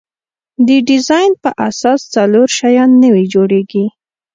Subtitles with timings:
[0.67, 3.85] د ډیزاین په اساس څلور شیان نوي جوړیږي.